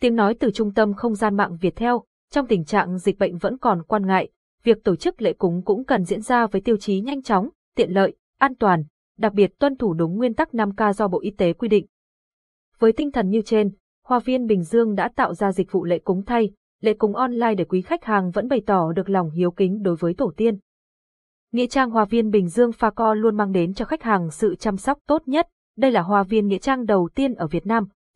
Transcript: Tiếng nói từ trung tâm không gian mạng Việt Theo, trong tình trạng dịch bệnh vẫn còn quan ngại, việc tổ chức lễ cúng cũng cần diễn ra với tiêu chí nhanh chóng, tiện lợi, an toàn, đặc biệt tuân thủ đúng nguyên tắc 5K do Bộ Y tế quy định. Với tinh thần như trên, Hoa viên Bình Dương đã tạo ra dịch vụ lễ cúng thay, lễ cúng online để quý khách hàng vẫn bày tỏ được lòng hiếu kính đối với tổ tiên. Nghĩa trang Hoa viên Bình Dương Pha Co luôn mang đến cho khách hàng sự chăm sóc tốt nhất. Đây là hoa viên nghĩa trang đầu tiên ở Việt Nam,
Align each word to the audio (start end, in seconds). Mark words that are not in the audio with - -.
Tiếng 0.00 0.16
nói 0.16 0.34
từ 0.34 0.50
trung 0.50 0.74
tâm 0.74 0.94
không 0.94 1.14
gian 1.14 1.36
mạng 1.36 1.56
Việt 1.60 1.76
Theo, 1.76 2.04
trong 2.30 2.46
tình 2.46 2.64
trạng 2.64 2.98
dịch 2.98 3.18
bệnh 3.18 3.38
vẫn 3.38 3.58
còn 3.58 3.82
quan 3.82 4.06
ngại, 4.06 4.28
việc 4.62 4.84
tổ 4.84 4.96
chức 4.96 5.22
lễ 5.22 5.32
cúng 5.32 5.62
cũng 5.64 5.84
cần 5.84 6.04
diễn 6.04 6.20
ra 6.20 6.46
với 6.46 6.60
tiêu 6.60 6.76
chí 6.76 7.00
nhanh 7.00 7.22
chóng, 7.22 7.48
tiện 7.76 7.90
lợi, 7.90 8.14
an 8.38 8.54
toàn, 8.54 8.84
đặc 9.18 9.32
biệt 9.34 9.58
tuân 9.58 9.76
thủ 9.76 9.94
đúng 9.94 10.16
nguyên 10.16 10.34
tắc 10.34 10.54
5K 10.54 10.92
do 10.92 11.08
Bộ 11.08 11.20
Y 11.20 11.30
tế 11.30 11.52
quy 11.52 11.68
định. 11.68 11.86
Với 12.78 12.92
tinh 12.92 13.12
thần 13.12 13.28
như 13.28 13.42
trên, 13.42 13.70
Hoa 14.06 14.18
viên 14.18 14.46
Bình 14.46 14.62
Dương 14.62 14.94
đã 14.94 15.10
tạo 15.16 15.34
ra 15.34 15.52
dịch 15.52 15.72
vụ 15.72 15.84
lễ 15.84 15.98
cúng 15.98 16.24
thay, 16.24 16.50
lễ 16.80 16.94
cúng 16.94 17.16
online 17.16 17.54
để 17.54 17.64
quý 17.64 17.82
khách 17.82 18.04
hàng 18.04 18.30
vẫn 18.30 18.48
bày 18.48 18.62
tỏ 18.66 18.92
được 18.92 19.10
lòng 19.10 19.30
hiếu 19.30 19.50
kính 19.50 19.82
đối 19.82 19.96
với 19.96 20.14
tổ 20.14 20.32
tiên. 20.36 20.58
Nghĩa 21.52 21.66
trang 21.66 21.90
Hoa 21.90 22.04
viên 22.04 22.30
Bình 22.30 22.48
Dương 22.48 22.72
Pha 22.72 22.90
Co 22.90 23.14
luôn 23.14 23.36
mang 23.36 23.52
đến 23.52 23.74
cho 23.74 23.84
khách 23.84 24.02
hàng 24.02 24.30
sự 24.30 24.54
chăm 24.54 24.76
sóc 24.76 24.98
tốt 25.06 25.22
nhất. 25.28 25.48
Đây 25.76 25.90
là 25.90 26.02
hoa 26.02 26.22
viên 26.22 26.46
nghĩa 26.46 26.58
trang 26.58 26.86
đầu 26.86 27.08
tiên 27.14 27.34
ở 27.34 27.46
Việt 27.46 27.66
Nam, 27.66 27.88